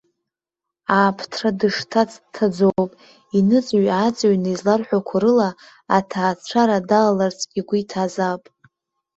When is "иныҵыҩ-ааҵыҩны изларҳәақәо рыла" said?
3.37-5.49